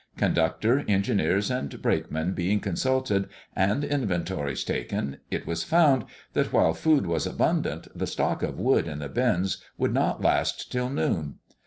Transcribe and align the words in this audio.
Conductor, 0.17 0.83
engineers 0.87 1.51
and 1.51 1.79
brakemen 1.79 2.33
being 2.33 2.59
consulted, 2.59 3.29
and 3.55 3.83
inventories 3.83 4.63
taken, 4.63 5.17
it 5.29 5.45
was 5.45 5.63
found 5.63 6.05
that 6.33 6.51
while 6.51 6.73
food 6.73 7.05
was 7.05 7.27
abundant, 7.27 7.87
the 7.95 8.07
stock 8.07 8.41
of 8.41 8.57
wood 8.59 8.87
in 8.87 8.97
the 8.97 9.09
bins 9.09 9.63
would 9.77 9.93
not 9.93 10.19
last 10.23 10.71
till 10.71 10.89
noon. 10.89 11.35